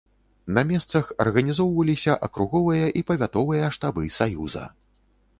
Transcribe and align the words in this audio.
На 0.57 0.61
месцах 0.69 1.09
арганізоўваліся 1.25 2.15
акруговыя 2.27 2.87
і 3.01 3.03
павятовыя 3.11 3.69
штабы 3.75 4.07
саюза. 4.17 4.65